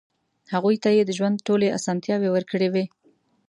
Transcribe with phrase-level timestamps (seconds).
[0.53, 2.85] هغوی ته يې د ژوند ټولې اسانتیاوې ورکړې وې.